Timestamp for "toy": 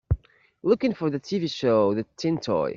2.39-2.69